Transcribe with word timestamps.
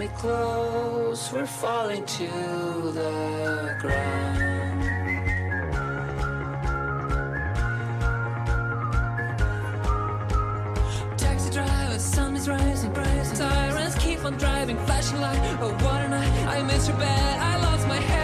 me 0.00 0.08
close, 0.16 1.30
we're 1.30 1.44
falling 1.44 2.02
to 2.06 2.26
the 2.94 3.76
ground. 3.78 4.82
Taxi 11.18 11.50
driver, 11.50 11.98
sun 11.98 12.34
is 12.34 12.48
rising, 12.48 12.92
brazen 12.94 13.36
sirens 13.36 13.94
keep 13.96 14.24
on 14.24 14.38
driving, 14.38 14.78
flashing 14.86 15.20
light. 15.20 15.38
Oh, 15.60 15.72
what 15.84 16.00
a 16.06 16.08
night! 16.08 16.46
I 16.46 16.62
miss 16.62 16.88
your 16.88 16.96
bed, 16.96 17.38
I 17.38 17.58
lost 17.58 17.86
my 17.86 17.96
head. 17.96 18.19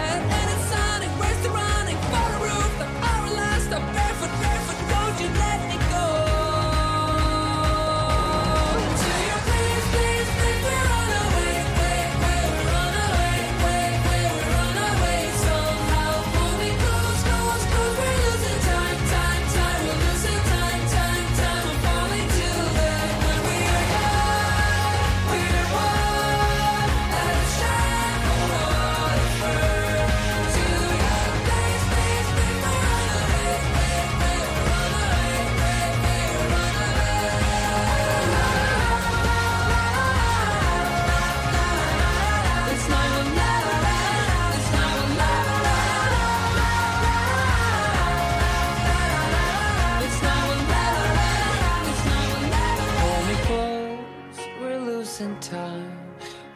in 55.21 55.39
time. 55.39 55.97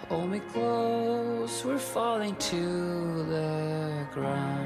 Hold 0.10 0.30
me 0.30 0.40
close, 0.52 1.66
we're 1.66 1.78
falling 1.78 2.36
to 2.36 3.24
the 3.24 4.06
ground. 4.14 4.61